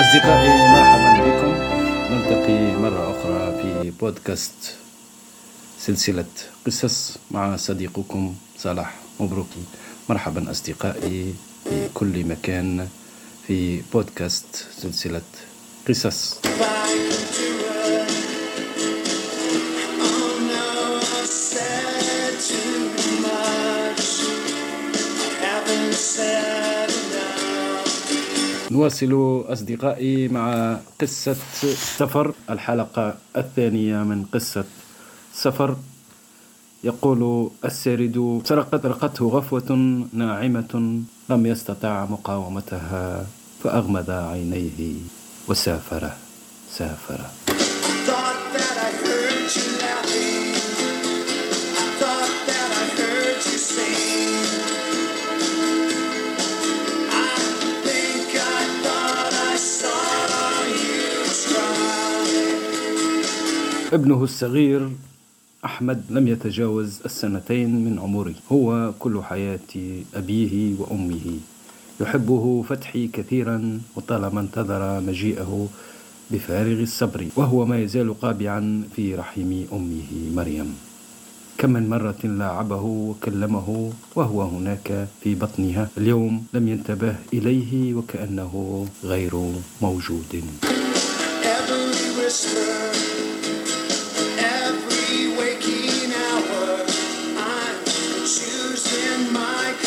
أصدقائي 0.00 0.48
مرحبا 0.72 1.10
بكم. 1.24 1.52
نلتقي 2.14 2.76
مرة 2.76 3.10
أخرى 3.10 3.62
في 3.62 3.90
بودكاست 4.00 4.52
سلسلة 5.78 6.24
قصص 6.66 7.16
مع 7.30 7.56
صديقكم 7.56 8.34
صلاح 8.58 8.94
مبروكي 9.20 9.62
مرحبا 10.08 10.50
أصدقائي 10.50 11.34
في 11.64 11.88
كل 11.94 12.24
مكان 12.24 12.88
في 13.46 13.82
بودكاست 13.92 14.66
سلسلة 14.82 15.22
قصص. 15.88 16.38
Said 25.98 26.57
نواصل 28.70 29.44
أصدقائي 29.48 30.28
مع 30.28 30.76
قصة 31.00 31.36
سفر 31.96 32.34
الحلقة 32.50 33.14
الثانية 33.36 33.96
من 34.02 34.24
قصة 34.32 34.64
سفر. 35.34 35.76
يقول 36.84 37.50
السارد 37.64 38.42
سرقت 38.44 38.86
رقته 38.86 39.28
غفوة 39.28 39.70
ناعمة 40.12 41.02
لم 41.30 41.46
يستطع 41.46 42.04
مقاومتها 42.04 43.26
فأغمض 43.64 44.10
عينيه 44.10 44.94
وسافر 45.48 46.10
سافر. 46.70 47.20
ابنه 63.92 64.24
الصغير 64.24 64.90
أحمد 65.64 66.04
لم 66.10 66.28
يتجاوز 66.28 67.00
السنتين 67.04 67.84
من 67.84 67.98
عمره. 67.98 68.34
هو 68.52 68.92
كل 68.98 69.22
حياة 69.22 69.70
أبيه 70.14 70.74
وأمه. 70.78 71.26
يحبه 72.00 72.64
فتحي 72.68 73.08
كثيرا 73.08 73.80
وطالما 73.96 74.40
انتظر 74.40 75.00
مجيئه 75.00 75.68
بفارغ 76.30 76.80
الصبر 76.82 77.26
وهو 77.36 77.66
ما 77.66 77.78
يزال 77.78 78.20
قابعا 78.20 78.82
في 78.96 79.14
رحم 79.14 79.64
أمه 79.72 80.10
مريم. 80.34 80.74
كم 81.58 81.70
من 81.70 81.88
مرة 81.88 82.20
لاعبه 82.24 82.82
وكلمه 82.82 83.92
وهو 84.14 84.42
هناك 84.42 85.08
في 85.22 85.34
بطنها. 85.34 85.88
اليوم 85.98 86.44
لم 86.54 86.68
ينتبه 86.68 87.16
إليه 87.32 87.94
وكأنه 87.94 88.86
غير 89.04 89.34
موجود. 89.82 90.44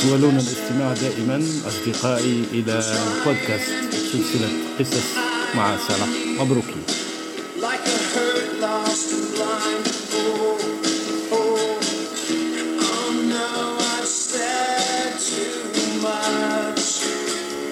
تولون 0.01 0.35
الاستماع 0.35 0.93
دائما 0.93 1.43
أصدقائي 1.67 2.43
إلى 2.53 2.83
بودكاست 3.25 3.71
سلسلة 4.11 4.49
قصص 4.79 5.07
مع 5.55 5.77
صلاح 5.87 6.09
مبروكي. 6.39 6.81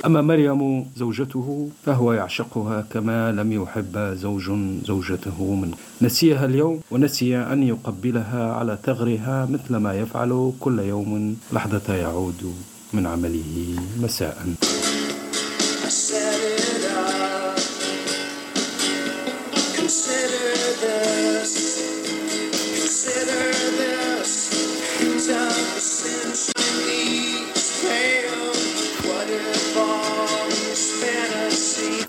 أما 0.06 0.22
مريم 0.22 0.86
زوجته 0.96 1.70
فهو 1.86 2.14
يعشقها 2.14 2.86
كما 2.94 3.32
لم 3.32 3.52
يحب 3.52 3.98
زوج 4.14 4.52
زوجته 4.86 5.56
من 5.56 5.72
نسيها 6.02 6.46
اليوم 6.46 6.80
ونسي 6.92 7.38
أن 7.38 7.64
يقبلها 7.64 8.54
على 8.54 8.78
ثغرها 8.84 9.48
مثل 9.52 9.76
ما 9.76 9.94
يفعل 9.94 10.52
كل 10.60 10.80
يوم 10.80 11.38
لحظة 11.54 11.94
يعود 11.94 12.54
من 12.94 13.08
عمله 13.08 13.76
مساء. 14.02 14.38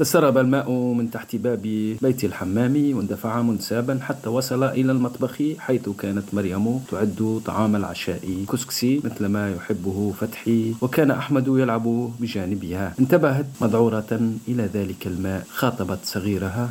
تسرب 0.01 0.39
الماء 0.39 0.71
من 0.73 1.11
تحت 1.11 1.37
باب 1.37 1.63
بيت 2.03 2.25
الحمام 2.25 2.97
واندفع 2.97 3.43
منسابا 3.43 3.99
حتى 4.03 4.29
وصل 4.29 4.65
إلى 4.65 4.93
المطبخ 4.93 5.43
حيث 5.59 5.89
كانت 5.89 6.25
مريم 6.33 6.79
تعد 6.91 7.41
طعام 7.47 7.77
العشاء 7.77 8.45
كسكسي 8.53 9.01
مثل 9.05 9.27
ما 9.27 9.55
يحبه 9.55 10.15
فتحي 10.21 10.75
وكان 10.81 11.11
أحمد 11.11 11.49
يلعب 11.49 12.11
بجانبها. 12.21 12.95
انتبهت 13.01 13.47
مذعورة 13.61 14.21
إلى 14.49 14.71
ذلك 14.75 15.07
الماء 15.07 15.47
خاطبت 15.51 15.99
صغيرها. 16.05 16.71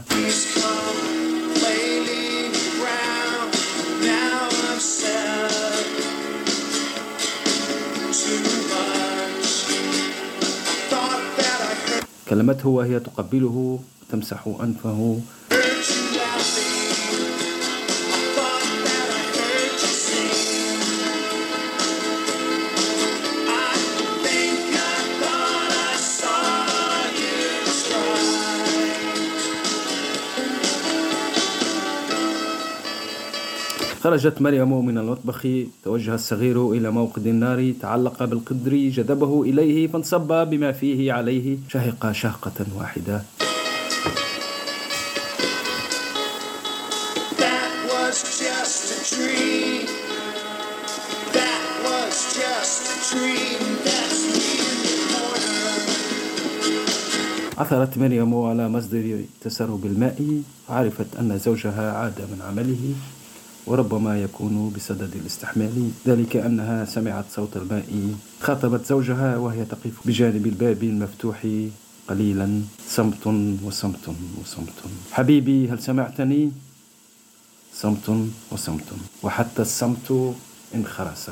كلمته 12.30 12.70
وهي 12.70 13.00
تقبله 13.00 13.80
وتمسح 14.10 14.48
أنفه 14.62 15.20
خرجت 34.10 34.42
مريم 34.42 34.86
من 34.86 34.98
المطبخ 34.98 35.48
توجه 35.84 36.16
الصغير 36.16 36.72
إلى 36.72 36.92
موقد 36.92 37.28
النار 37.28 37.74
تعلق 37.82 38.24
بالقدر 38.24 38.74
جذبه 38.74 39.44
إليه 39.44 39.88
فانصب 39.88 40.50
بما 40.50 40.72
فيه 40.72 41.14
عليه 41.14 41.58
شهق 41.70 42.12
شهقة 42.12 42.66
واحدة. 42.78 43.22
عثرت 57.58 57.98
مريم 57.98 58.42
على 58.42 58.70
مصدر 58.70 59.20
تسرب 59.42 59.86
الماء 59.86 60.42
عرفت 60.70 61.16
أن 61.20 61.38
زوجها 61.38 61.92
عاد 61.92 62.20
من 62.32 62.42
عمله. 62.48 62.84
وربما 63.70 64.22
يكون 64.22 64.74
بسدد 64.76 65.16
الاستحمال. 65.16 65.92
ذلك 66.08 66.36
أنها 66.36 66.86
سمعت 66.86 67.26
صوت 67.36 67.58
الماء 67.58 68.14
خاطبت 68.42 68.86
زوجها 68.86 69.38
وهي 69.38 69.66
تقف 69.66 69.96
بجانب 70.06 70.48
الباب 70.48 70.84
المفتوح 70.84 71.48
قليلا. 72.08 72.62
صمت 72.88 73.28
وصمت 73.64 74.06
وصمت. 74.42 74.80
حبيبي 75.12 75.70
هل 75.70 75.80
سمعتني؟ 75.80 76.52
صمت 77.74 78.08
وصمت. 78.52 78.90
وحتى 79.24 79.62
الصمت 79.62 80.34
انخرس. 80.76 81.30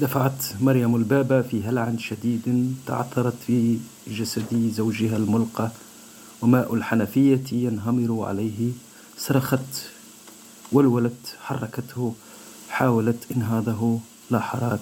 دفعت 0.00 0.44
مريم 0.60 0.96
الباب 0.96 1.44
في 1.50 1.62
هلع 1.64 1.92
شديد 1.98 2.76
تعثرت 2.86 3.34
في 3.46 3.78
جسد 4.08 4.72
زوجها 4.74 5.16
الملقى. 5.16 5.70
وماء 6.42 6.74
الحنفية 6.74 7.44
ينهمر 7.52 8.24
عليه. 8.24 8.70
صرخت 9.18 9.88
ولولت 10.72 11.36
حركته. 11.42 12.14
حاولت 12.68 13.26
إنهاضه. 13.36 14.00
لا 14.30 14.40
حراك 14.40 14.80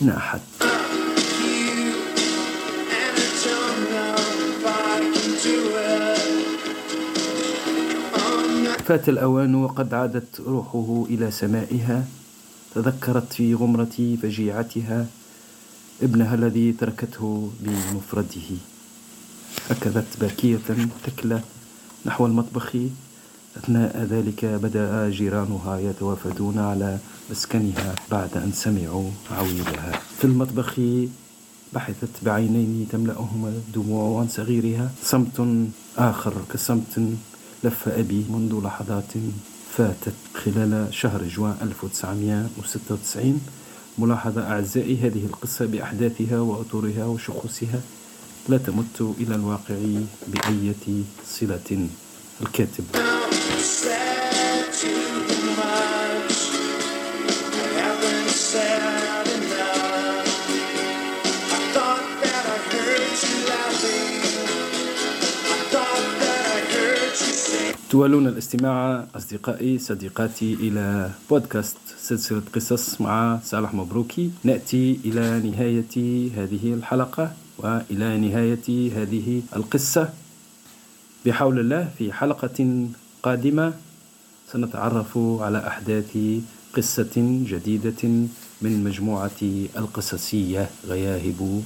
من 0.00 0.08
أحد 0.08 0.40
فات 8.84 9.08
الأوان 9.08 9.54
وقد 9.54 9.94
عادت 9.94 10.40
روحه 10.40 11.06
إلى 11.10 11.30
سمائها. 11.30 12.04
تذكرت 12.76 13.32
في 13.32 13.54
غمرة 13.54 13.96
فجيعتها 14.22 15.06
ابنها 16.02 16.34
الذي 16.34 16.72
تركته 16.72 17.50
بمفرده. 17.60 18.50
ركضت 19.70 20.20
باكية 20.20 20.58
تكلى 21.06 21.40
نحو 22.06 22.26
المطبخ. 22.26 22.76
أثناء 23.56 24.06
ذلك 24.10 24.44
بدأ 24.44 25.10
جيرانها 25.10 25.78
يتوافدون 25.78 26.58
على 26.58 26.98
مسكنها 27.30 27.94
بعد 28.10 28.36
أن 28.36 28.52
سمعوا 28.52 29.10
عويلها. 29.30 30.00
في 30.18 30.24
المطبخ 30.24 30.80
بحثت 31.72 32.14
بعينين 32.22 32.88
تملأهما 32.92 33.48
الدموع 33.48 34.20
عن 34.20 34.28
صغيرها. 34.28 34.90
صمت 35.02 35.68
آخر 35.98 36.34
كصمت 36.52 36.94
لف 37.64 37.88
أبي 37.88 38.24
منذ 38.30 38.60
لحظات 38.64 39.12
فاتت 39.76 40.14
خلال 40.34 40.88
شهر 40.90 41.24
جوان 41.24 41.56
1996 41.62 43.40
ملاحظة 43.98 44.42
أعزائي 44.42 44.98
هذه 45.02 45.24
القصة 45.26 45.66
بأحداثها 45.66 46.40
وأطورها 46.40 47.04
وشخوصها 47.04 47.80
لا 48.48 48.58
تمت 48.58 49.14
إلى 49.20 49.34
الواقع 49.34 49.76
بأية 50.28 51.04
صلة. 51.26 51.88
الكاتب. 52.42 52.84
تولون 67.90 68.26
الاستماع 68.28 69.06
أصدقائي 69.16 69.78
صديقاتي 69.78 70.54
إلى 70.54 71.10
بودكاست 71.30 71.76
سلسلة 71.98 72.42
قصص 72.54 73.00
مع 73.00 73.38
صالح 73.44 73.74
مبروكي. 73.74 74.30
نأتي 74.44 75.00
إلى 75.04 75.50
نهاية 75.50 75.94
هذه 76.36 76.74
الحلقة 76.74 77.32
وإلى 77.58 78.18
نهاية 78.18 78.68
هذه 79.02 79.42
القصة. 79.56 80.08
بحول 81.26 81.58
الله 81.58 81.88
في 81.98 82.12
حلقة 82.12 82.86
قادمة 83.22 83.74
سنتعرف 84.52 85.18
على 85.18 85.66
أحداث 85.66 86.18
قصة 86.74 87.14
جديدة 87.50 88.02
من 88.62 88.84
مجموعة 88.84 89.40
القصصية 89.78 90.70
غياهب 90.86 91.62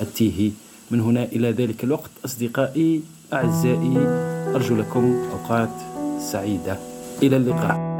التيه. 0.00 0.50
من 0.90 1.00
هنا 1.00 1.24
إلى 1.24 1.50
ذلك 1.50 1.84
الوقت 1.84 2.10
أصدقائي 2.24 3.02
أعزائي 3.32 3.96
أرجو 4.54 4.76
لكم 4.76 5.16
أوقات 5.32 5.68
سعيدة. 6.18 6.76
إلى 7.22 7.36
اللقاء. 7.36 7.98